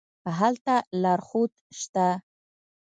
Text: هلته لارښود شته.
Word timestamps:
هلته 0.37 0.75
لارښود 1.01 1.51
شته. 1.79 2.07